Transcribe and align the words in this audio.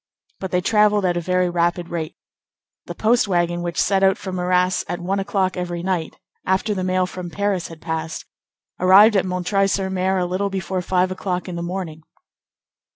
But 0.39 0.49
they 0.49 0.61
travelled 0.61 1.05
at 1.05 1.15
a 1.15 1.21
very 1.21 1.47
rapid 1.47 1.89
rate. 1.89 2.15
The 2.87 2.95
post 2.95 3.27
wagon 3.27 3.61
which 3.61 3.79
set 3.79 4.01
out 4.01 4.17
from 4.17 4.39
Arras 4.39 4.83
at 4.89 4.99
one 4.99 5.19
o'clock 5.19 5.55
every 5.55 5.83
night, 5.83 6.17
after 6.43 6.73
the 6.73 6.83
mail 6.83 7.05
from 7.05 7.29
Paris 7.29 7.67
had 7.67 7.81
passed, 7.83 8.25
arrived 8.79 9.15
at 9.15 9.25
M. 9.31 9.45
sur 9.67 9.85
M. 9.85 9.97
a 9.99 10.25
little 10.25 10.49
before 10.49 10.81
five 10.81 11.11
o'clock 11.11 11.47
in 11.47 11.55
the 11.55 11.61
morning. 11.61 12.01